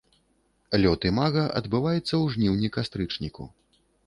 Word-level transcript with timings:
Лёт 0.83 1.05
імага 1.09 1.43
адбываецца 1.61 2.03
ў 2.03 2.25
жніўні-кастрычніку. 2.37 3.43